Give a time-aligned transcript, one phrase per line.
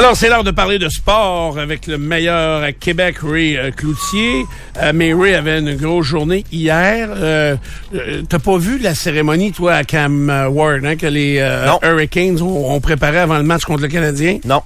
[0.00, 4.46] Alors, c'est l'heure de parler de sport avec le meilleur à Québec, Ray euh, Cloutier.
[4.80, 7.10] Euh, mais Ray avait une grosse journée hier.
[7.14, 7.56] Euh,
[8.26, 11.34] T'as pas vu la cérémonie, toi, à Cam Ward, hein, que les.
[11.82, 14.38] Hurricanes ont, ont préparé avant le match contre le Canadien?
[14.46, 14.62] Non.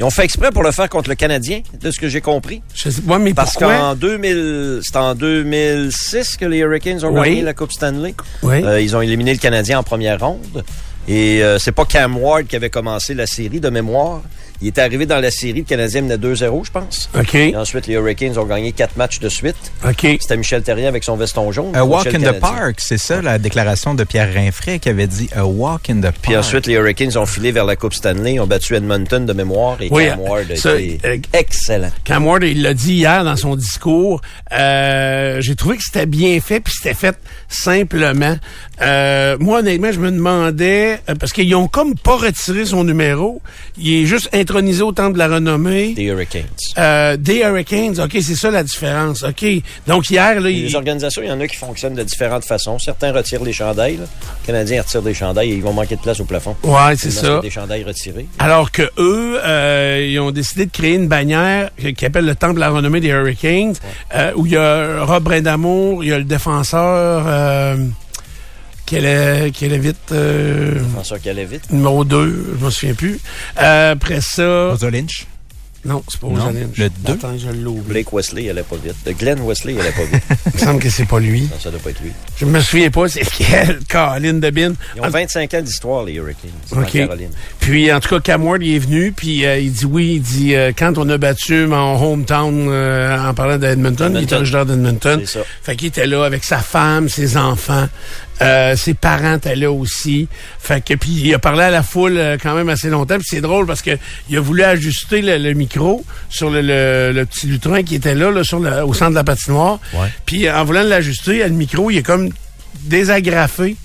[0.00, 2.62] Ils ont fait exprès pour le faire contre le Canadien, de ce que j'ai compris.
[2.74, 7.28] Je sais pas, mais Parce qu'en 2000, c'est en 2006 que les Hurricanes ont Oui.
[7.28, 8.14] gagné la Coupe Stanley.
[8.42, 8.62] Oui.
[8.80, 10.64] Ils ont éliminé le Canadien en première ronde.
[11.06, 14.22] Et euh, c'est pas Cam Ward qui avait commencé la série de mémoire.
[14.62, 17.10] Il était arrivé dans la série, le Canadien menait 2-0, je pense.
[17.18, 19.56] OK, Et ensuite, les Hurricanes ont gagné quatre matchs de suite.
[19.86, 20.06] OK.
[20.20, 21.74] C'était Michel Terrien avec son veston jaune.
[21.74, 25.06] A walk in le the park, c'est ça la déclaration de Pierre Rinfray qui avait
[25.06, 26.16] dit A walk in the park.
[26.22, 29.76] Puis ensuite, les Hurricanes ont filé vers la Coupe Stanley, ont battu Edmonton de mémoire
[29.80, 31.90] et Oui, Cam Ward a ça, été euh, excellent.
[32.04, 34.20] Cam Ward, il l'a dit hier dans son discours.
[34.52, 37.16] Euh, J'ai trouvé que c'était bien fait, puis c'était fait
[37.48, 38.36] simplement.
[38.82, 43.40] Euh, moi, honnêtement, je me demandais, euh, parce qu'ils ont comme pas retiré son numéro,
[43.78, 45.94] il est juste intronisé au temps de la renommée.
[45.94, 46.44] Des Hurricanes.
[46.78, 49.24] Euh, des Hurricanes, OK, c'est ça la différence.
[49.24, 49.44] OK,
[49.88, 50.66] donc hier, là, il...
[50.66, 52.78] Les organisations, il y en a qui fonctionnent de différentes façons.
[52.78, 53.96] Certains retirent les chandails.
[53.96, 54.04] là.
[54.04, 56.54] Les Canadiens retirent des chandails et ils vont manquer de place au plafond.
[56.62, 57.40] Ouais, c'est ça.
[57.40, 58.26] Des chandails retirés.
[58.38, 62.54] Alors que eux, euh, ils ont décidé de créer une bannière qui appelle le Temple
[62.54, 63.74] de la renommée des Hurricanes,
[64.14, 67.26] euh, où il y a Rob Brindamour, il y a le défenseur
[69.00, 71.70] qui allait, qui allait vite, euh, François qui allait vite.
[71.70, 73.18] numéro 2, je me souviens plus.
[73.60, 75.26] Euh, après ça, Rosa Lynch?
[75.86, 76.68] non, c'est pas Non, Rosaline.
[76.78, 77.12] le deux.
[77.12, 77.82] Attends, je l'oublie.
[77.92, 78.94] Blake Wesley, il allait pas vite.
[79.18, 80.22] Glenn Wesley, il allait pas vite.
[80.46, 81.42] Il me semble que c'est pas lui.
[81.42, 82.10] non, ça doit pas être lui.
[82.38, 84.72] Je me souviens pas, c'est quel Colin de Bin.
[84.96, 86.50] Ils ont 25 ans d'histoire, les Hurricanes.
[86.72, 86.90] OK.
[86.90, 87.28] Caroline.
[87.60, 90.22] Puis, en tout cas, Cam Ward, il est venu, puis euh, il dit oui, il
[90.22, 94.38] dit, euh, quand on a battu mon hometown, euh, en parlant d'Edmonton, il était Edmonton.
[94.38, 95.20] originaire d'Edmonton.
[95.26, 95.44] C'est ça.
[95.62, 97.88] Fait qu'il était là avec sa femme, ses enfants,
[98.42, 100.28] euh, ses parents étaient là aussi.
[100.58, 103.26] Fait que, puis il a parlé à la foule euh, quand même assez longtemps, puis
[103.28, 103.96] c'est drôle parce que
[104.28, 108.14] il a voulu ajuster le, le micro sur le, le- le petit lutrin qui était
[108.14, 109.78] là, là sur le- au centre de la patinoire.
[110.26, 112.30] Puis en voulant l'ajuster, le micro, il est comme
[112.88, 113.76] désagrafé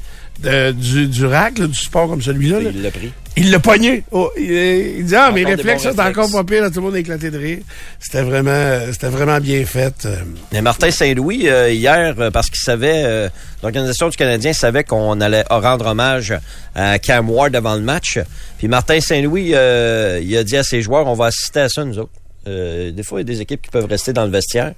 [0.44, 2.59] de- du, du rack, là, du support comme celui-là.
[2.61, 2.69] là.
[2.73, 3.11] Il l'a pris.
[3.38, 4.03] Il l'a pogné.
[4.11, 4.51] Oh, il,
[5.00, 6.61] il dit ah mes réflexes sont encore pas pires.
[6.63, 7.59] là, tout le monde a éclaté de rire.
[8.00, 9.94] C'était vraiment, euh, c'était vraiment bien fait.
[10.05, 10.16] euh.
[10.51, 13.29] Mais Martin Saint-Louis, euh, hier, euh, parce qu'il savait, euh,
[13.63, 16.33] l'organisation du Canadien savait qu'on allait rendre hommage
[16.75, 18.19] à Cam Ward avant le match.
[18.57, 21.85] Puis Martin Saint-Louis, euh, il a dit à ses joueurs, on va assister à ça,
[21.85, 22.11] nous autres.
[22.47, 24.73] Euh, des fois, il y a des équipes qui peuvent rester dans le vestiaire.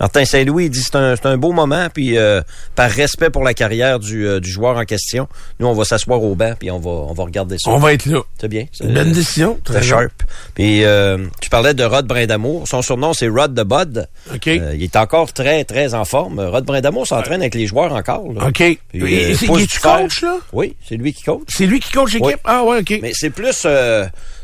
[0.00, 2.40] Martin Saint-Louis, il dit c'est un, c'est un beau moment, puis euh,
[2.74, 5.28] par respect pour la carrière du, euh, du joueur en question,
[5.60, 7.70] nous, on va s'asseoir au banc, puis on va, on va regarder ça.
[7.70, 8.20] On va être là.
[8.40, 8.66] C'est bien.
[8.72, 9.58] c'est- Une bonne décision.
[9.64, 10.12] Très sharp.
[10.54, 12.66] Puis euh, tu parlais de Rod Brindamour.
[12.68, 14.08] Son surnom, c'est Rod de Bud.
[14.34, 14.46] OK.
[14.46, 16.40] Il est encore très, très en forme.
[16.40, 18.32] Rod Brindamour s'entraîne avec les joueurs encore.
[18.32, 18.48] là.
[18.48, 18.54] OK.
[18.58, 20.00] Puis, il- c'est- il fer.
[20.00, 20.36] coach, là?
[20.52, 21.42] Oui, c'est lui qui coach.
[21.48, 22.26] C'est lui qui coach l'équipe?
[22.26, 22.32] Oui.
[22.44, 22.98] Ah ouais, OK.
[23.02, 23.66] Mais c'est plus...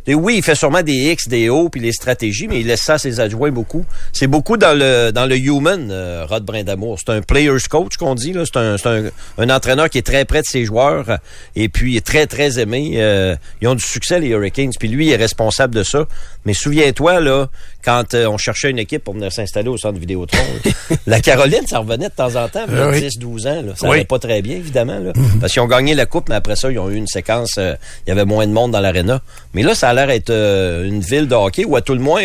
[0.09, 2.95] oui, il fait sûrement des X, des O, puis les stratégies, mais il laisse ça
[2.95, 3.85] à ses adjoints beaucoup.
[4.13, 6.99] C'est beaucoup dans le dans le human, euh, Rod Brindamour.
[6.99, 8.35] C'est un player's coach qu'on dit.
[8.45, 11.19] C'est un, un, un entraîneur qui est très près de ses joueurs
[11.57, 12.93] et puis est très, très aimé.
[12.97, 16.07] Euh, ils ont du succès, les Hurricanes, puis lui il est responsable de ça.
[16.45, 17.49] Mais souviens-toi, là,
[17.85, 21.67] quand euh, on cherchait une équipe pour venir s'installer au centre Vidéotron, là, la Caroline,
[21.67, 23.01] ça revenait de temps en temps, Ah oui.
[23.07, 23.63] 10-12 ans.
[23.63, 23.73] Là.
[23.77, 23.97] Ça Oui.
[23.97, 24.99] allait pas très bien, évidemment.
[24.99, 27.53] Là, Parce qu'ils ont gagné la coupe, mais après ça, ils ont eu une séquence,
[27.57, 27.77] il
[28.09, 29.21] y avait moins de monde dans l'aréna.
[29.55, 32.23] Mais là, ça a l'air d'être une ville de hockey où, à tout le moins,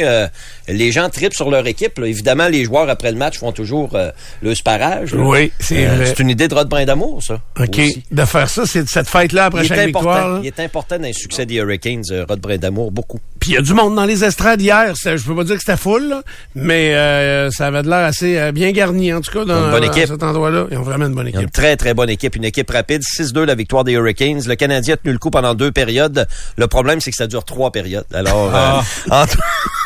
[0.67, 1.97] les gens tripent sur leur équipe.
[1.99, 2.07] là.
[2.07, 4.11] Évidemment, les joueurs, après le match, font toujours euh,
[4.41, 5.13] le sparage.
[5.13, 5.21] là.
[5.23, 7.39] Oui, c'est Euh, c'est une idée de Rod Brindamour, ça.
[7.59, 7.79] OK.
[7.79, 8.03] aussi.
[8.11, 10.29] De faire ça, c'est de cette fête-là après Il est, chaque victoire.
[10.29, 10.39] là.
[10.41, 13.19] il est important dans le succès des Hurricanes, euh, Rod Brindamour, beaucoup.
[13.45, 14.95] Puis il y a du monde dans les estrades hier.
[14.95, 16.23] Je peux pas dire que c'était full, là,
[16.55, 19.69] mais euh, ça avait de l'air assez euh, bien garni, en tout cas, dans, Une
[19.69, 20.07] bonne équipe.
[20.07, 20.65] cet endroit-là.
[20.71, 21.51] Ils ont vraiment une bonne ont une équipe.
[21.51, 22.35] très, très bonne équipe.
[22.35, 23.03] Une équipe rapide.
[23.03, 24.41] 6-2, la victoire des Hurricanes.
[24.47, 26.27] Le Canadien a tenu le coup pendant deux périodes.
[26.57, 28.07] Le problème, c'est que ça dure trois périodes.
[28.15, 29.25] Alors, euh, en,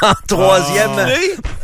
[0.07, 0.95] en troisième...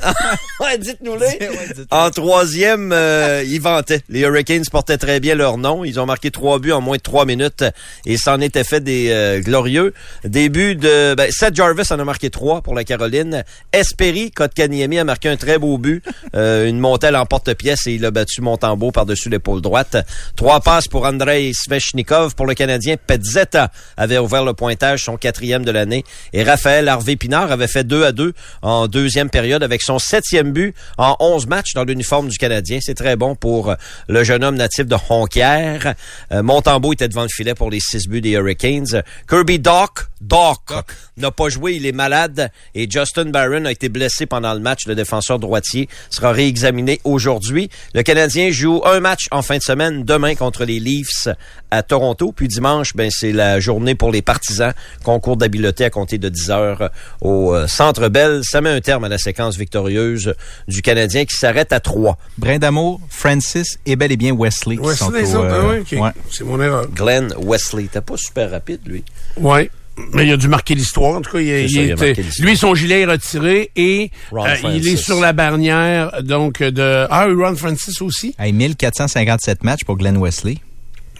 [0.59, 1.39] ouais, dites-nous-les.
[1.91, 4.01] En troisième, euh, ils vantaient.
[4.09, 5.83] Les Hurricanes portaient très bien leur nom.
[5.83, 7.63] Ils ont marqué trois buts en moins de trois minutes
[8.05, 9.93] et s'en était fait des euh, glorieux.
[10.23, 11.15] Début de...
[11.15, 13.43] Ben, Seth Jarvis en a marqué trois pour la Caroline.
[13.71, 16.03] Esperi, Kotkaniemi a marqué un très beau but.
[16.35, 19.95] Euh, une montée à l'emporte-pièce et il a battu Montembeau par-dessus l'épaule droite.
[20.35, 22.35] Trois passes pour Andrei Svechnikov.
[22.35, 26.03] Pour le Canadien, Petzetta avait ouvert le pointage, son quatrième de l'année.
[26.33, 28.33] Et Raphaël Harvey-Pinard avait fait 2 à 2
[28.63, 32.79] en deuxième période avec son septième but en 11 matchs dans l'uniforme du Canadien.
[32.81, 33.75] C'est très bon pour euh,
[34.09, 35.95] le jeune homme natif de Honquière.
[36.31, 39.03] Euh, Montembeau était devant le filet pour les six buts des Hurricanes.
[39.29, 40.73] Kirby Doc, Doc,
[41.17, 44.87] n'a pas joué il est malade et Justin Barron a été blessé pendant le match.
[44.87, 47.69] Le défenseur droitier sera réexaminé aujourd'hui.
[47.93, 51.27] Le Canadien joue un match en fin de semaine demain contre les Leafs
[51.71, 52.31] à Toronto.
[52.31, 54.73] Puis dimanche, ben c'est la journée pour les partisans.
[55.03, 56.89] Concours d'habileté à compter de 10 heures
[57.21, 58.41] au euh, Centre Bell.
[58.43, 60.33] Ça met un terme à la séquence victorieuse
[60.67, 62.17] du Canadien qui s'arrête à 3.
[62.37, 64.77] Brin d'amour, Francis et bel et bien Wesley.
[64.77, 66.11] Wesley, euh, ouais, ouais.
[66.31, 66.87] C'est mon erreur.
[66.89, 67.87] Glenn Wesley.
[67.91, 69.03] T'es pas super rapide, lui.
[69.37, 69.69] Oui.
[70.13, 71.15] Mais il a dû marquer l'histoire.
[71.15, 73.01] En tout cas, il, C'est il ça, il a est, marqué euh, lui, son gilet
[73.01, 77.07] est retiré et euh, il est sur la barnière donc de...
[77.09, 78.35] Ah, oui, Ron Francis aussi?
[78.37, 80.57] Hey, 1457 matchs pour Glenn Wesley.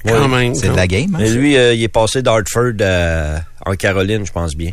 [0.06, 0.54] Quand même.
[0.56, 1.16] C'est de la game.
[1.16, 4.72] hein, Mais lui, euh, il est passé d'Hartford euh, en Caroline, je pense bien.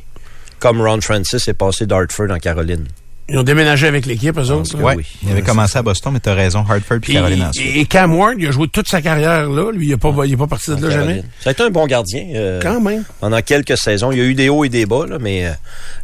[0.58, 2.84] Comme Ron Francis est passé d'Hartford en Caroline.
[3.28, 4.76] Ils ont déménagé avec l'équipe, eux autres.
[4.96, 5.04] oui.
[5.22, 7.64] Il avait commencé à Boston, mais t'as raison, Hartford puis Caroline ensuite.
[7.76, 9.70] et, et Cam Ward, il a joué toute sa carrière là.
[9.72, 11.22] Lui, il n'est pas, il est pas parti de là jamais.
[11.40, 12.26] Ça a été un bon gardien.
[12.34, 13.04] euh, Quand même.
[13.20, 14.10] pendant quelques saisons.
[14.12, 15.52] Il y a eu des hauts et des bas, là, mais euh,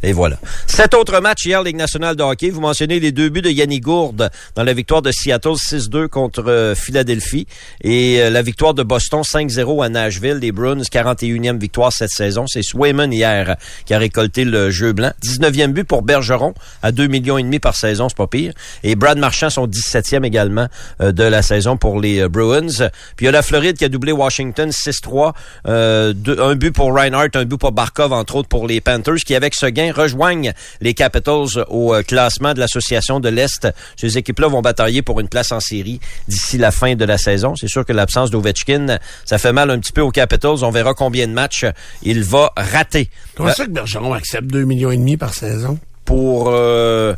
[0.01, 0.37] et voilà.
[0.65, 2.49] Sept autres matchs hier, Ligue nationale de hockey.
[2.49, 6.43] Vous mentionnez les deux buts de Yannick Gourde dans la victoire de Seattle 6-2 contre
[6.47, 7.45] euh, Philadelphie
[7.83, 10.37] et euh, la victoire de Boston 5-0 à Nashville.
[10.41, 12.45] Les Bruins, 41e victoire cette saison.
[12.47, 15.11] C'est Swayman hier qui a récolté le jeu blanc.
[15.25, 18.53] 19e but pour Bergeron à 2 millions et demi par saison, c'est pas pire.
[18.83, 20.67] Et Brad Marchand, son 17e également
[21.01, 22.67] euh, de la saison pour les euh, Bruins.
[23.15, 25.33] Puis il y a la Floride qui a doublé Washington 6-3.
[25.67, 29.35] Euh, un but pour Reinhardt, un but pour Barkov, entre autres pour les Panthers, qui
[29.35, 33.67] avec ce gain rejoignent les Capitals au classement de l'Association de l'Est.
[33.97, 37.55] Ces équipes-là vont batailler pour une place en série d'ici la fin de la saison.
[37.55, 40.63] C'est sûr que l'absence d'Ovechkin, ça fait mal un petit peu aux Capitals.
[40.63, 41.65] On verra combien de matchs
[42.03, 43.09] il va rater.
[43.35, 45.79] Comment Euh, ça que Bergeron accepte 2 millions et demi par saison?
[46.09, 47.13] Pour euh,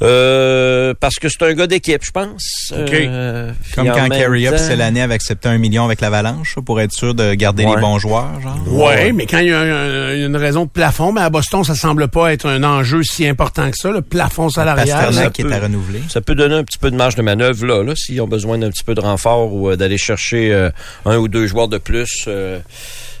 [0.00, 2.72] euh, parce que c'est un gars d'équipe, je pense.
[2.72, 6.92] Euh, Comme quand Carey Up, c'est l'année avait accepté un million avec l'Avalanche pour être
[6.92, 7.74] sûr de garder Ouais.
[7.74, 8.56] les bons joueurs, genre.
[8.68, 11.74] Ouais, mais quand il y a un- une raison de plafond, mais à Boston, ça
[11.74, 14.86] semble pas être un enjeu si important que ça, le plafond salarial.
[14.88, 16.00] Pasternak qui peut- est à renouveler.
[16.08, 18.56] Ça peut donner un petit peu de marge de manœuvre là, là s'ils ont besoin
[18.56, 20.70] d'un petit peu de renfort ou euh, d'aller chercher euh,
[21.06, 22.28] un ou deux joueurs de plus.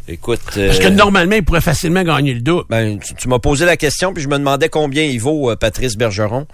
[0.08, 2.64] Euh, écoute, Parce que euh, normalement, il pourrait facilement gagner le double.
[2.68, 5.56] ben, tu, tu m'as posé la question puis je me demandais combien il vaut euh,
[5.56, 6.46] Patrice Bergeron.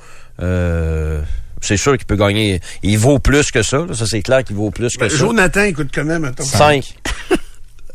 [0.43, 1.21] Euh,
[1.61, 2.61] c'est sûr qu'il peut gagner.
[2.83, 3.79] Il vaut plus que ça.
[3.79, 3.95] là.
[3.95, 5.17] Ça c'est clair qu'il vaut plus que Ben, ça.
[5.17, 6.45] Jonathan, écoute comment, mettons?
[6.45, 6.95] 5.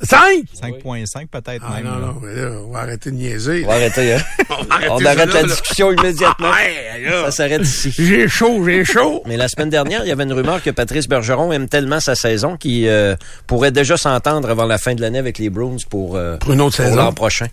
[0.02, 0.44] 5?
[0.84, 1.84] 5.5 peut-être Ah même.
[1.86, 2.06] non, là.
[2.08, 3.64] non, mais là, on va arrêter de niaiser.
[3.66, 4.20] On va arrêter, hein?
[4.50, 5.48] On va arrêter On arrête la là.
[5.48, 6.50] discussion immédiatement.
[6.52, 7.26] Ouais, là.
[7.26, 7.94] Ça s'arrête ici.
[7.98, 9.24] J'ai chaud, j'ai chaud.
[9.26, 12.16] Mais la semaine dernière, il y avait une rumeur que Patrice Bergeron aime tellement sa
[12.16, 13.16] saison qu'il euh,
[13.46, 16.62] pourrait déjà s'entendre avant la fin de l'année avec les Bruins pour, euh, Pour une
[16.62, 16.96] autre pour saison.
[16.98, 17.48] l'an prochain.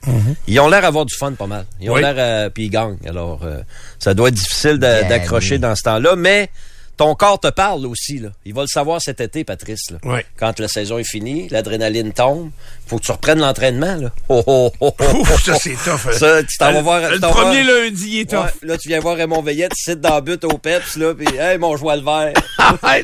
[0.46, 1.64] Ils ont l'air d'avoir du fun pas mal.
[1.81, 2.00] Ils ont Oui.
[2.00, 2.99] l'air euh, puis ils gagnent.
[3.08, 3.58] Alors euh,
[3.99, 6.49] ça doit être difficile d'accrocher dans ce temps-là, mais
[6.96, 8.31] ton corps te parle aussi là.
[8.44, 9.98] Il va le savoir cet été Patrice là.
[10.04, 10.25] Ouais.
[10.38, 12.50] Quand la saison est finie, l'adrénaline tombe,
[12.87, 14.10] faut que tu reprennes l'entraînement là.
[14.28, 16.06] Oh, oh, oh, oh, Ouf, ça, c'est tough.
[16.08, 16.12] hein.
[16.12, 18.38] Ça, tu t'en vas voir Le premier lundi, il est tough.
[18.62, 21.14] Ouais, là, tu viens voir Raymond Veillette, tu sites dans le but au Peps, là,
[21.14, 22.32] pis hey, mon joie le vert.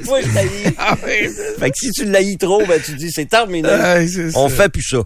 [0.06, 0.73] Moi, je l'haïs.
[0.79, 0.97] Ah.
[0.97, 3.69] Fait que si tu l'haïs trop, ben, tu dis, c'est terminé.
[3.69, 4.55] Ouais, c'est On ça.
[4.56, 5.03] fait plus ça.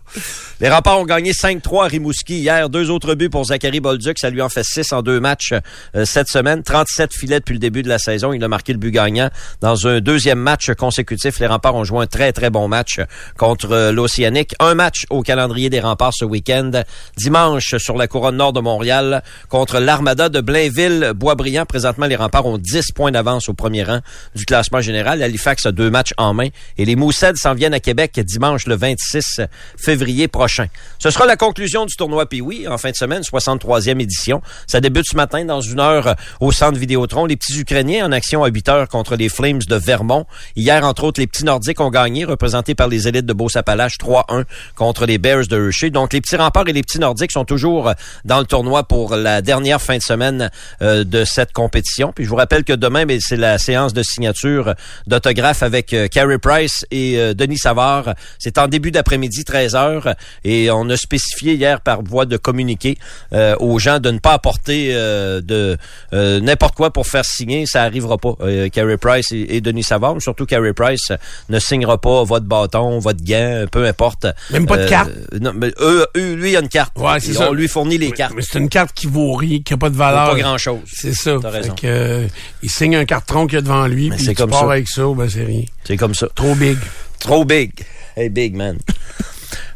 [0.61, 2.71] Les remparts ont gagné 5-3 à Rimouski hier.
[2.71, 4.19] Deux autres buts pour Zachary Bolduc.
[4.19, 5.53] Ça lui en fait 6 en deux matchs
[5.95, 6.63] euh, cette semaine.
[6.63, 8.33] 37 filets depuis le début de la saison.
[8.33, 9.31] Il a marqué le but gagnant
[9.61, 11.41] dans un deuxième match consécutif.
[11.41, 13.01] Les remparts ont joué un très, très bon match
[13.37, 14.55] contre euh, l'Océanique.
[14.61, 16.71] Un match au calendrier des remparts ce week-end.
[17.17, 21.65] Dimanche sur la couronne nord de Montréal contre l'Armada de Blainville-Boisbriand.
[21.67, 24.01] Présentement, les remparts ont 10 points d'avance au premier rang
[24.35, 25.23] du classement général.
[25.23, 26.49] Halifax a deux matchs en main.
[26.77, 29.41] Et les Mousseds s'en viennent à Québec dimanche le 26
[29.79, 30.67] février prochain.
[30.99, 34.43] Ce sera la conclusion du tournoi Pee-Wee en fin de semaine, 63e édition.
[34.67, 37.27] Ça débute ce matin dans une heure au centre Vidéotron.
[37.27, 40.27] Les petits Ukrainiens en action à 8 contre les Flames de Vermont.
[40.57, 44.45] Hier, entre autres, les petits Nordiques ont gagné, représentés par les élites de Beauce-Appalaches, 3-1
[44.75, 45.91] contre les Bears de Hershey.
[45.91, 47.93] Donc, les petits remparts et les petits Nordiques sont toujours
[48.25, 50.51] dans le tournoi pour la dernière fin de semaine
[50.83, 52.13] euh, de cette compétition.
[52.13, 54.75] Puis, je vous rappelle que demain, c'est la séance de signature
[55.07, 58.15] d'autographes avec euh, Carey Price et euh, Denis Savard.
[58.39, 62.99] C'est en début d'après-midi, 13 heures, et on a spécifié hier par voie de communiqué
[63.33, 65.77] euh, aux gens de ne pas apporter de
[66.13, 67.67] n'importe quoi pour faire signer.
[67.67, 68.35] Ça arrivera pas.
[68.57, 71.17] Euh, Carey Price et, et Denis Savard, mais surtout Carey Price euh,
[71.49, 74.27] ne signera pas votre bâton, votre gant, peu importe.
[74.51, 75.11] Même pas de Euh, carte?
[75.41, 76.97] Non, mais eux, eux, lui, il a une carte.
[76.99, 77.51] Ouais, c'est ça.
[77.51, 78.33] On lui fournit les Mais- cartes.
[78.37, 80.31] Mais c'est une carte qui vaut rien, qui a pas de valeur.
[80.31, 80.81] Pas grand-chose.
[80.93, 81.37] C'est ça.
[81.41, 81.75] T'as raison.
[81.75, 82.27] que, euh,
[82.63, 84.73] il signe un carton qu'il y a devant lui, puis comme pars ça.
[84.73, 85.63] avec ça, ben c'est rien.
[85.85, 86.29] C'est comme ça.
[86.35, 86.79] Trop big.
[87.19, 87.71] Trop big.
[88.17, 88.79] Hey, big man.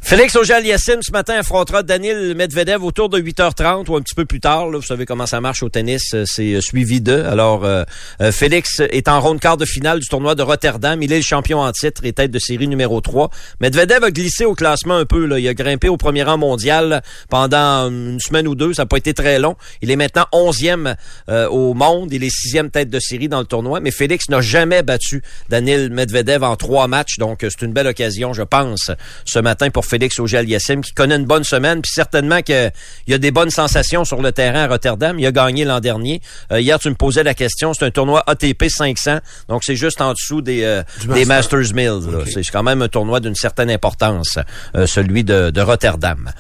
[0.03, 4.41] Félix Auger-Aliassime, ce matin, affrontera Daniel Medvedev autour de 8h30 ou un petit peu plus
[4.41, 4.69] tard.
[4.71, 7.25] Vous savez comment ça marche au tennis, euh, c'est euh, suivi d'eux.
[7.25, 7.85] Alors, euh,
[8.33, 11.01] Félix est en ronde quart de finale du tournoi de Rotterdam.
[11.01, 13.31] Il est le champion en titre et tête de série numéro 3.
[13.61, 15.39] Medvedev a glissé au classement un peu.
[15.39, 18.75] Il a grimpé au premier rang mondial pendant une semaine ou deux.
[18.75, 19.55] Ça n'a pas été très long.
[19.81, 20.97] Il est maintenant 11e
[21.29, 22.13] au monde.
[22.13, 23.79] Il est sixième tête de série dans le tournoi.
[23.81, 27.19] Mais Félix n'a jamais battu Daniel Medvedev en trois matchs.
[27.19, 28.91] Donc, c'est une belle occasion, je pense,
[29.25, 32.71] ce matin pour Félix Auger-Aliassime, qui connaît une bonne semaine, puis certainement qu'il
[33.09, 35.19] y a des bonnes sensations sur le terrain à Rotterdam.
[35.19, 36.21] Il a gagné l'an dernier.
[36.53, 39.19] Euh, hier, tu me posais la question, c'est un tournoi ATP 500,
[39.49, 40.83] donc c'est juste en dessous des, euh,
[41.13, 42.25] des Masters Mills.
[42.33, 44.39] C'est quand même un tournoi d'une certaine importance,
[44.77, 46.31] euh, celui de, de Rotterdam.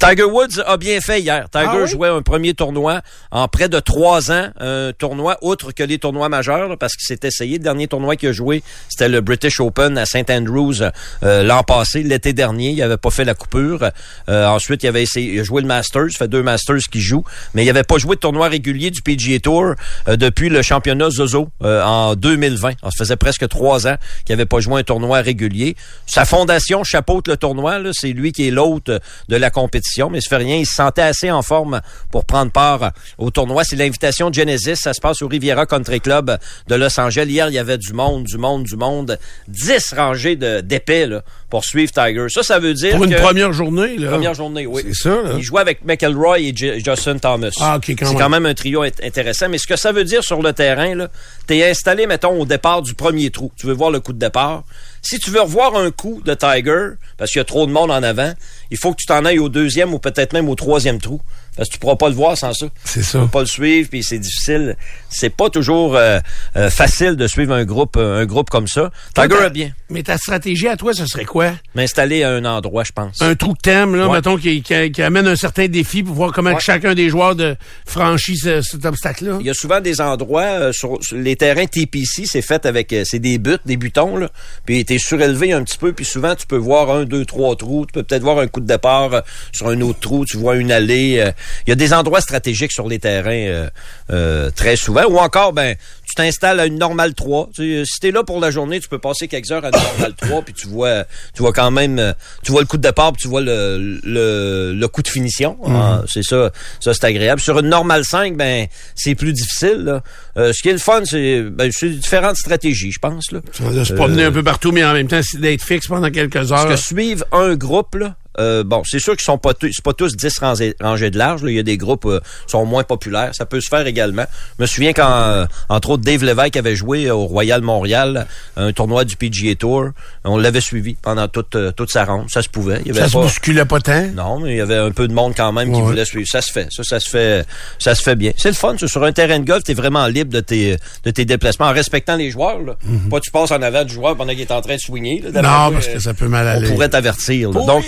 [0.00, 1.46] Tiger Woods a bien fait hier.
[1.50, 5.82] Tiger ah jouait un premier tournoi en près de trois ans, un tournoi outre que
[5.82, 7.58] les tournois majeurs, parce qu'il s'est essayé.
[7.58, 10.30] Le dernier tournoi qu'il a joué, c'était le British Open à St.
[10.30, 10.90] Andrews
[11.22, 12.70] l'an passé, l'été dernier.
[12.70, 13.90] Il avait pas fait la coupure.
[14.28, 17.24] Euh, ensuite, il avait essayé, il a joué le Masters, fait deux Masters qui joue,
[17.54, 19.74] mais il avait pas joué de tournoi régulier du PGA Tour
[20.08, 22.72] euh, depuis le championnat Zozo euh, en 2020.
[22.82, 25.76] Ça faisait presque trois ans qu'il avait pas joué un tournoi régulier.
[26.06, 28.90] Sa fondation chapeaute le tournoi, c'est lui qui est l'hôte
[29.28, 30.56] de la compétition, mais ça fait rien.
[30.56, 33.64] Il se sentait assez en forme pour prendre part au tournoi.
[33.64, 34.76] C'est l'invitation Genesis.
[34.76, 37.26] Ça se passe au Riviera Country Club de Los Angeles.
[37.28, 39.18] Hier, il y avait du monde, du monde, du monde.
[39.48, 41.22] Dix rangées d'épais pour
[41.62, 42.26] suivre Tiger.
[42.30, 44.10] Ça, ça veut dire pour une première journée, là.
[44.10, 44.82] Première journée, oui.
[44.86, 45.34] C'est ça, là.
[45.36, 47.50] Il jouait avec McElroy et Justin Thomas.
[47.60, 49.48] Ah, OK, quand C'est quand même un trio intéressant.
[49.50, 51.08] Mais ce que ça veut dire sur le terrain, là,
[51.46, 53.52] t'es installé, mettons, au départ du premier trou.
[53.56, 54.64] Tu veux voir le coup de départ.
[55.02, 57.90] Si tu veux revoir un coup de Tiger, parce qu'il y a trop de monde
[57.90, 58.32] en avant,
[58.70, 61.20] il faut que tu t'en ailles au deuxième ou peut-être même au troisième trou.
[61.56, 62.66] Parce que tu pourras pas le voir sans ça.
[62.84, 63.18] C'est ça.
[63.18, 64.76] Tu peux pas le suivre, puis c'est difficile.
[65.08, 66.18] C'est pas toujours euh,
[66.56, 68.90] euh, facile de suivre un groupe, euh, un groupe comme ça.
[69.14, 69.70] Tiger a bien.
[69.88, 71.52] Mais ta stratégie à toi, ce serait quoi?
[71.76, 73.22] M'installer à un endroit, je pense.
[73.22, 76.58] Un trou que t'aimes, là, mettons, qui, qui, amène un certain défi pour voir comment
[76.58, 77.56] chacun des joueurs de
[77.86, 79.36] franchit cet obstacle-là.
[79.40, 83.38] Il y a souvent des endroits sur, les terrains TPC, c'est fait avec c'est des
[83.38, 84.28] buts, des butons, là.
[84.66, 87.86] Puis t'es surélevé un petit peu, puis souvent tu peux voir un, deux, trois trous.
[87.86, 90.24] Tu peux peut-être voir un coup de départ sur un autre trou.
[90.24, 91.32] Tu vois une allée
[91.66, 93.68] il y a des endroits stratégiques sur les terrains euh,
[94.10, 95.04] euh, très souvent.
[95.04, 97.50] Ou encore, ben, tu t'installes à une normale 3.
[97.54, 100.14] Tu, si t'es là pour la journée, tu peux passer quelques heures à une normale
[100.20, 103.22] 3, puis tu vois, tu vois quand même, tu vois le coup de départ, puis
[103.22, 105.56] tu vois le, le, coup de finition.
[105.64, 105.76] Mhm.
[105.76, 107.40] Ah, c'est ça, ça c'est agréable.
[107.40, 110.00] Sur une normale 5, ben, c'est plus difficile.
[110.36, 113.32] Euh, ce qui est le fun, c'est ben, différentes stratégies, je pense.
[113.32, 113.40] Là.
[113.72, 116.66] De se promener un peu partout, mais en même temps, d'être fixe pendant quelques heures.
[116.66, 119.92] Parce que suivre un groupe, là, euh, bon, c'est sûr qu'ils sont pas, c'est pas
[119.92, 121.42] tous 10 rangées, de large.
[121.44, 123.30] Il y a des groupes euh, sont moins populaires.
[123.32, 124.24] Ça peut se faire également.
[124.58, 128.26] Je me souviens quand, euh, entre autres, Dave Lévesque avait joué au Royal Montréal,
[128.56, 129.90] un tournoi du PGA Tour.
[130.24, 132.28] On l'avait suivi pendant toute, toute sa ronde.
[132.30, 132.80] Ça se pouvait.
[132.84, 134.06] Il y avait ça se bousculait pas tant?
[134.14, 136.28] Non, mais il y avait un peu de monde quand même qui voulait suivre.
[136.28, 136.68] Ça se fait.
[136.70, 137.46] Ça, ça se fait,
[137.78, 138.32] ça se fait bien.
[138.36, 138.76] C'est le fun.
[138.84, 142.16] Sur un terrain de golf, t'es vraiment libre de tes, de tes déplacements en respectant
[142.16, 142.60] les joueurs.
[142.60, 142.76] Là.
[142.86, 143.08] Mm-hmm.
[143.08, 145.22] Pas tu passes en avant du joueur pendant qu'il est en train de swinger.
[145.32, 146.68] non, parce que ça peut mal aller.
[146.68, 147.50] On pourrait t'avertir.
[147.50, 147.84] Donc,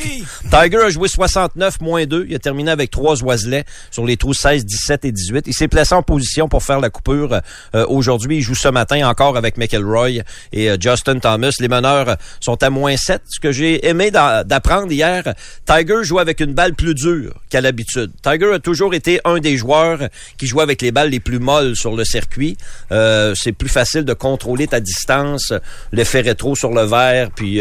[0.50, 2.26] Tiger a joué 69 moins 2.
[2.28, 5.44] Il a terminé avec trois oiselets sur les trous 16, 17 et 18.
[5.46, 7.40] Il s'est placé en position pour faire la coupure
[7.74, 8.38] euh, aujourd'hui.
[8.38, 11.52] Il joue ce matin encore avec McElroy et euh, Justin Thomas.
[11.60, 13.22] Les meneurs sont à moins 7.
[13.28, 18.10] Ce que j'ai aimé d'apprendre hier, Tiger joue avec une balle plus dure qu'à l'habitude.
[18.22, 21.76] Tiger a toujours été un des joueurs qui joue avec les balles les plus molles
[21.76, 22.56] sur le circuit.
[22.92, 25.52] Euh, c'est plus facile de contrôler ta distance,
[25.92, 27.60] l'effet rétro sur le verre, puis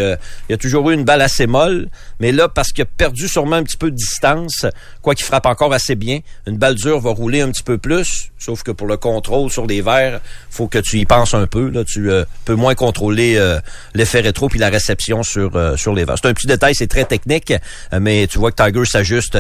[0.50, 1.88] il a toujours eu une balle assez molle.
[2.20, 4.66] Mais là, qu'il a perdu sûrement un petit peu de distance,
[5.02, 8.32] quoi qu'il frappe encore assez bien, une balle dure va rouler un petit peu plus,
[8.38, 11.70] sauf que pour le contrôle sur les verres, faut que tu y penses un peu.
[11.70, 13.60] Là, tu euh, peux moins contrôler euh,
[13.94, 16.18] l'effet rétro puis la réception sur euh, sur les verres.
[16.22, 17.54] C'est un petit détail, c'est très technique,
[18.00, 19.38] mais tu vois que Tiger s'ajuste.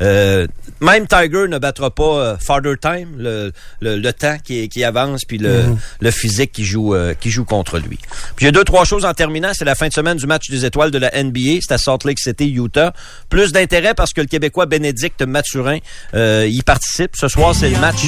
[0.00, 5.62] même Tiger ne battra pas Farther Time, le, le, temps qui, qui, avance puis le,
[5.62, 5.76] mm-hmm.
[6.00, 7.98] le physique qui joue qui joue contre lui.
[8.36, 10.26] Puis il y a deux trois choses en terminant, c'est la fin de semaine du
[10.26, 12.52] match des étoiles de la NBA, c'est à Salt Lake City,
[13.28, 15.78] Plus d'intérêt parce que le Québécois Bénédicte Mathurin
[16.14, 17.16] euh, y participe.
[17.16, 18.06] Ce soir, c'est le match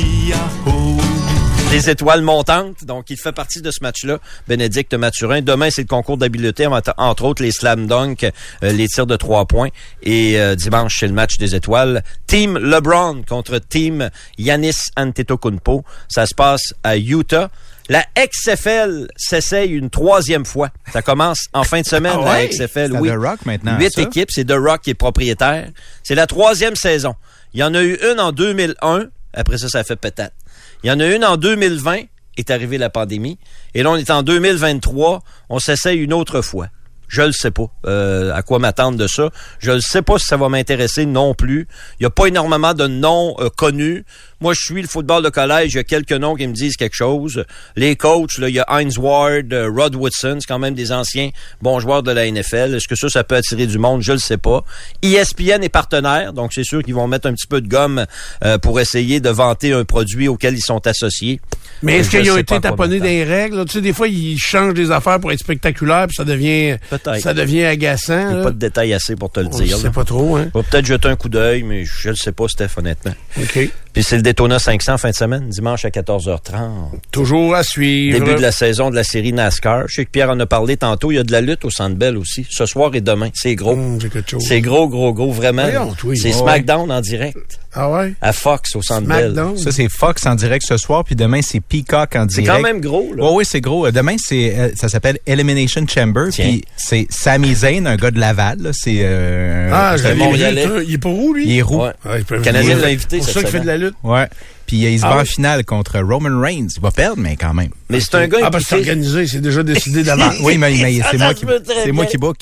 [1.70, 2.84] des étoiles montantes.
[2.84, 5.42] Donc, il fait partie de ce match-là, Bénédicte Mathurin.
[5.42, 9.44] Demain, c'est le concours d'habileté, entre autres les slam dunk, euh, les tirs de trois
[9.44, 9.68] points.
[10.02, 12.02] Et euh, dimanche, c'est le match des étoiles.
[12.26, 15.84] Team LeBron contre Team Yanis Antetokounmpo.
[16.08, 17.50] Ça se passe à Utah.
[17.88, 20.68] La XFL s'essaye une troisième fois.
[20.92, 22.92] Ça commence en fin de semaine, ah la XFL.
[23.00, 23.08] Oui.
[23.08, 23.78] The Rock maintenant.
[23.78, 25.70] Huit équipes, c'est The Rock qui est propriétaire.
[26.02, 27.14] C'est la troisième saison.
[27.54, 29.06] Il y en a eu une en 2001.
[29.32, 30.34] Après ça, ça fait peut-être.
[30.82, 32.02] Il y en a une en 2020.
[32.36, 33.36] Est arrivée la pandémie.
[33.74, 35.22] Et là, on est en 2023.
[35.48, 36.68] On s'essaye une autre fois.
[37.08, 37.66] Je le sais pas.
[37.86, 39.30] Euh, à quoi m'attendre de ça?
[39.58, 41.66] Je ne sais pas si ça va m'intéresser non plus.
[41.98, 44.04] Il n'y a pas énormément de noms euh, connus.
[44.40, 45.74] Moi, je suis le football de collège.
[45.74, 47.44] Il y a quelques noms qui me disent quelque chose.
[47.76, 50.92] Les coachs, là, il y a Heinz Ward, euh, Rod Woodson, c'est quand même des
[50.92, 51.30] anciens
[51.60, 52.74] bons joueurs de la NFL.
[52.74, 54.02] Est-ce que ça, ça peut attirer du monde?
[54.02, 54.64] Je le sais pas.
[55.02, 58.06] ESPN est partenaire, donc c'est sûr qu'ils vont mettre un petit peu de gomme
[58.44, 61.40] euh, pour essayer de vanter un produit auquel ils sont associés.
[61.82, 63.64] Mais est-ce Je qu'ils ont sais été taponnés des règles?
[63.66, 66.76] Tu sais, des fois, ils changent des affaires pour être spectaculaires, puis ça devient,
[67.20, 68.28] ça devient agaçant.
[68.30, 69.76] Il n'y a pas de détails assez pour te le On dire.
[69.78, 69.90] sait là.
[69.90, 70.48] pas trop, hein?
[70.52, 73.12] Peut-être jeter un coup d'œil, mais je le sais pas, Steph, honnêtement.
[73.40, 73.70] OK.
[73.98, 77.00] Puis c'est le Daytona 500 fin de semaine, dimanche à 14h30.
[77.10, 78.16] Toujours à suivre.
[78.16, 79.88] Début de la saison de la série NASCAR.
[79.88, 81.10] Je sais que Pierre en a parlé tantôt.
[81.10, 82.46] Il y a de la lutte au Centre Bell aussi.
[82.48, 83.30] Ce soir et demain.
[83.34, 83.72] C'est gros.
[83.72, 83.98] Hum.
[84.38, 85.92] C'est gros, gros, gros, vraiment.
[85.96, 86.14] Toi.
[86.14, 86.30] C'est.
[86.30, 87.58] SmackDown en direct.
[87.74, 88.14] Ah ouais?
[88.22, 89.34] À Fox au Centre Bell.
[89.56, 92.62] Ça, c'est Fox en direct ce soir, puis demain, c'est Peacock en C'est direct.
[92.62, 93.24] quand même gros, là.
[93.24, 93.86] Oui, oui, c'est gros.
[93.86, 96.28] Euh, Demain, c'est euh, ça s'appelle Elimination Chamber.
[96.30, 96.46] Tiens.
[96.46, 98.58] Puis c'est Sami Zayn, un gars de Laval.
[98.62, 98.70] là.
[98.72, 100.66] C'est euh, Ah, un- c'est Montréalais.
[100.86, 101.44] Il est pas où, lui?
[101.46, 101.82] il est roux.
[101.82, 101.92] Ouais.
[102.04, 103.94] Ah, il peut- Le Canadien l'a invité C'est ça qu'il fait de la lutte.
[104.02, 104.26] Ouais.
[104.66, 105.24] Puis il se Ah bat en ouais?
[105.24, 106.68] finale contre Roman Reigns.
[106.76, 107.70] Il va perdre, mais quand même.
[107.90, 110.34] Mais c'est un gars Ah, parce que c'est organisé, c'est déjà décidé d'avance.
[110.42, 111.44] Oui, mais, mais c'est moi qui
[111.84, 112.36] c'est moi qui book.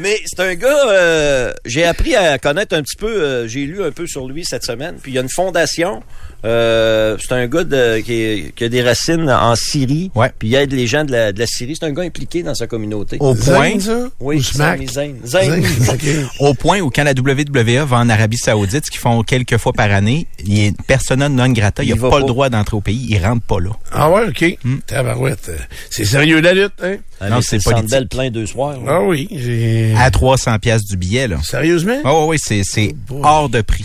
[0.00, 3.82] Mais c'est un gars, euh, j'ai appris à connaître un petit peu, euh, j'ai lu
[3.82, 4.96] un peu sur lui cette semaine.
[5.02, 6.04] Puis il y a une fondation,
[6.44, 10.10] euh, c'est un gars de- qui, est- qui a des racines en Syrie.
[10.14, 10.32] Ouais.
[10.38, 11.76] Puis il aide les gens de la, de la Syrie.
[11.78, 13.16] C'est un gars impliqué dans sa communauté.
[13.20, 14.08] Au point, Zayn, ça?
[14.20, 15.16] Oui, Zayn.
[15.24, 15.62] Zayn.
[16.40, 19.72] Au point où quand la WWE va en Arabie Saoudite, ce qu'ils font quelques fois
[19.72, 22.18] par année, il est persona non grata, il n'a pas, pas.
[22.20, 23.70] le droit d'entrer au pays, il rentre pas là.
[23.92, 24.58] Ah ouais, OK.
[24.64, 24.78] Hmm.
[24.86, 25.50] Tabarouette.
[25.90, 26.96] C'est sérieux la lutte, hein?
[27.20, 27.58] Ah, Non, c'est.
[27.90, 28.76] Bell plein deux soirs.
[28.86, 29.92] Ah oui, j'ai...
[29.96, 31.38] À 300 pièces du billet là.
[31.42, 31.98] Sérieusement?
[32.04, 33.84] Ah oui, oui, c'est Oh hors de prix.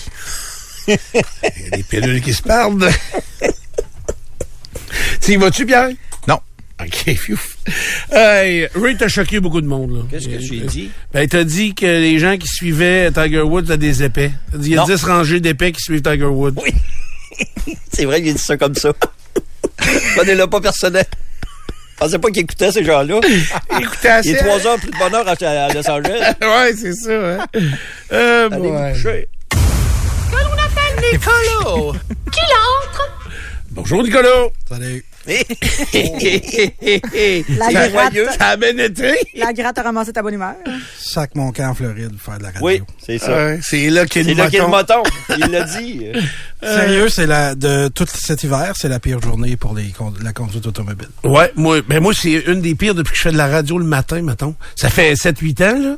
[0.88, 2.90] Il y a des pilules qui se perdent.
[5.22, 5.90] tu y vas-tu, Pierre?
[6.28, 6.40] Non.
[6.82, 7.58] OK, fiouf.
[8.12, 10.02] Hey, Ray t'a choqué beaucoup de monde, là.
[10.10, 10.92] Qu'est-ce que j'ai dit?
[11.14, 14.32] Ben, t'as dit que les gens qui suivaient Tiger Woods avaient des épais.
[14.52, 14.86] T'as dit, il y a Non.
[14.88, 16.56] 10 rangées d'épais qui suivent Tiger Woods.
[16.62, 16.74] Oui.
[17.94, 18.92] C'est vrai qu'il a dit ça comme ça.
[20.16, 21.06] Prenez-le pas personnel.
[21.94, 23.20] Je pensais pas qu'il écoutait ces gens-là.
[23.80, 24.30] Écoutez assez.
[24.30, 26.34] Il est trois heures plus de bonheur à, à Los Angeles.
[26.42, 27.46] ouais, c'est ça, hein.
[28.12, 28.94] Euh, Allez vous boy.
[28.94, 29.28] coucher.
[33.72, 34.48] Bonjour, Nicolas.
[34.68, 35.06] Salut.
[37.58, 38.14] La gratte.
[38.38, 39.14] Ça a bien été.
[39.36, 40.56] la gratte a ramassé ta bonne humeur.
[40.98, 42.66] Sac mon camp en Floride pour faire de la radio.
[42.66, 43.32] Oui, c'est ça.
[43.32, 45.04] Ouais, c'est là qu'il y C'est a là qu'il y a le moton.
[45.30, 46.08] Il l'a dit.
[46.62, 50.66] Sérieux, c'est la de tout cet hiver, c'est la pire journée pour les la conduite
[50.66, 51.10] automobile.
[51.24, 53.78] Ouais, moi, ben moi c'est une des pires depuis que je fais de la radio
[53.78, 54.56] le matin, mettons.
[54.76, 55.96] Ça fait 7-8 ans, là.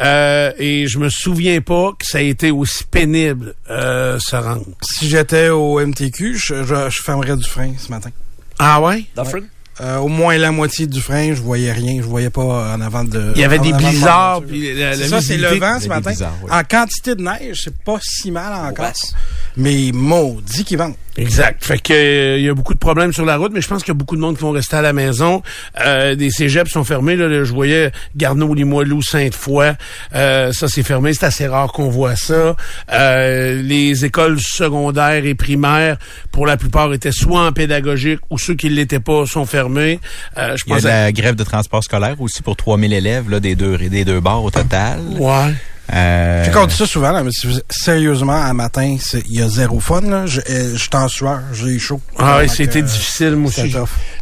[0.00, 4.64] Euh, et je me souviens pas que ça a été aussi pénible, euh, se rendre.
[4.82, 8.10] Si j'étais au MTQ, je, je, je fermerais du frein ce matin.
[8.58, 9.04] Ah ouais?
[9.16, 9.44] Dufferin?
[9.80, 13.02] Euh, au moins la moitié du frein, je voyais rien, je voyais pas en avant
[13.02, 13.32] de.
[13.34, 16.12] Il y avait des blizzards, puis la, ça, c'est le vent ce matin.
[16.42, 16.50] oui.
[16.50, 18.86] En quantité de neige, c'est pas si mal encore.
[18.86, 19.14] basse.
[19.56, 20.94] Mais maudit qu'ils vendent.
[21.16, 21.64] Exact.
[21.64, 23.82] Fait que euh, il y a beaucoup de problèmes sur la route, mais je pense
[23.82, 25.42] qu'il y a beaucoup de monde qui vont rester à la maison.
[25.84, 27.16] Euh, des cégeps sont fermés.
[27.16, 29.72] Là, Là, je voyais Garneau, Limoilou, Sainte-Foy.
[30.14, 31.12] Euh, ça, c'est fermé.
[31.14, 32.56] C'est assez rare qu'on voit ça.
[32.92, 35.96] Euh, les écoles secondaires et primaires,
[36.30, 39.59] pour la plupart, étaient soit en pédagogique ou ceux qui ne l'étaient pas sont fermés.
[39.68, 41.04] Euh, je Il y a à...
[41.04, 44.42] la grève de transport scolaire aussi pour 3000 élèves là, des deux des deux bars
[44.42, 45.00] au total.
[45.18, 45.54] Ouais.
[45.92, 47.30] Euh, Puis qu'on dit ça souvent, là, mais
[47.68, 48.96] sérieusement, un matin,
[49.28, 50.02] il y a zéro fun.
[50.02, 50.26] Là.
[50.26, 52.00] Je, euh, je suis en sueur, j'ai chaud.
[52.18, 53.74] Ah oui, c'était euh, difficile, moi aussi.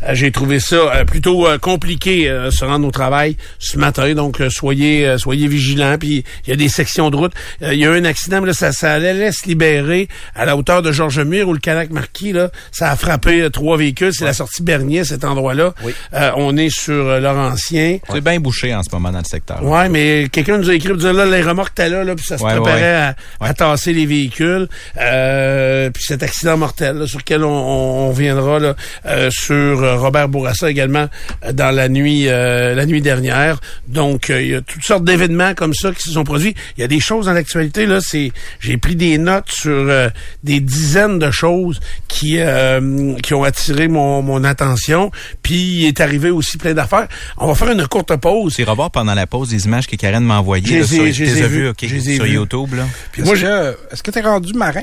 [0.02, 4.14] Euh, J'ai trouvé ça euh, plutôt euh, compliqué se rendre au travail ce matin.
[4.14, 5.96] Donc soyez soyez vigilants.
[5.98, 7.32] Puis il y a des sections de route.
[7.60, 10.56] Il y a eu un accident, mais là, ça, ça allait se libérer à la
[10.56, 14.12] hauteur de Georges Mire où le Canac Marquis, là, ça a frappé trois véhicules.
[14.12, 15.74] C'est la sortie Bernier, cet endroit-là.
[15.84, 15.94] Oui.
[16.14, 17.98] Euh, on est sur Laurentien.
[18.10, 19.62] c'est bien bouché en ce moment dans le secteur.
[19.64, 22.24] Ouais, mais quelqu'un nous a écrit pour dire là, les remorques étaient là, là puis
[22.24, 22.94] ça se préparait.
[22.96, 24.68] À, à tasser les véhicules.
[24.98, 28.74] Euh, puis cet accident mortel là, sur lequel on, on, on viendra là,
[29.06, 31.06] euh, sur Robert Bourassa également
[31.44, 33.60] euh, dans la nuit euh, la nuit dernière.
[33.86, 36.54] Donc euh, il y a toutes sortes d'événements comme ça qui se sont produits.
[36.76, 38.00] Il y a des choses dans l'actualité là.
[38.00, 40.08] C'est j'ai pris des notes sur euh,
[40.44, 45.10] des dizaines de choses qui euh, qui ont attiré mon, mon attention.
[45.42, 47.08] Puis il est arrivé aussi plein d'affaires.
[47.36, 48.54] On va faire une courte pause.
[48.56, 52.26] C'est revoir pendant la pause des images que Karen m'a envoyées sur, sur.
[52.26, 52.86] YouTube là.
[53.12, 54.82] Puis Moi, est-ce que est-ce que t'es rendu marin?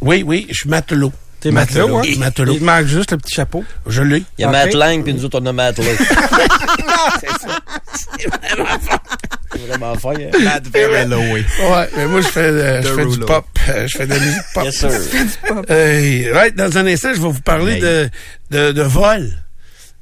[0.00, 1.12] Oui, oui, je suis matelot.
[1.46, 2.02] T'es matelot, hein?
[2.18, 2.52] Matelot.
[2.54, 3.64] Il manque juste le petit chapeau.
[3.86, 4.24] Je l'ai.
[4.38, 4.50] Il y a.
[4.50, 5.96] Matt Lang, puis nous autres, on a Matt Lang.
[9.52, 10.12] C'est vraiment fort.
[10.12, 10.38] hein?
[10.42, 11.44] Matt Vereloway.
[11.70, 13.44] Ouais, mais moi, je fais, euh, je fais du pop.
[13.68, 14.64] Euh, Je fais de la musique pop.
[14.64, 14.90] Yes, sir.
[15.70, 18.08] Euh, right, dans un instant, je vais vous parler de,
[18.50, 19.30] de, de vol.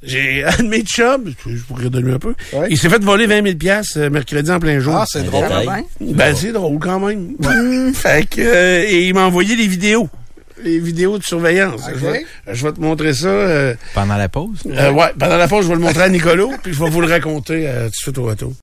[0.03, 2.67] J'ai un de mes chums, je pourrais donner un peu, Ouais.
[2.69, 4.95] il s'est fait voler 20 000 piastres, euh, mercredi en plein jour.
[4.95, 5.45] Ah, c'est Un drôle.
[5.45, 5.85] Ouais.
[6.01, 7.35] Ben, c'est drôle quand même.
[7.95, 10.09] fait que, euh, et il m'a envoyé les vidéos.
[10.63, 11.81] Les vidéos de surveillance.
[11.93, 13.27] Je, vais, je vais te montrer ça.
[13.27, 14.59] Euh, Pendant la pause?
[14.67, 17.01] euh, ouais, pendant la pause, je vais le montrer à Nicolas, puis je vais vous
[17.01, 18.53] le raconter euh, tout de suite au retour.